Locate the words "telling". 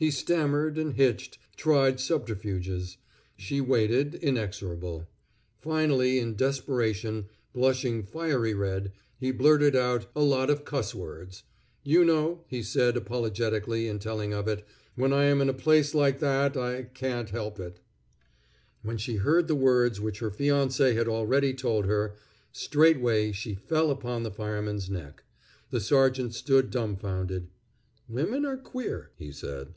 13.98-14.32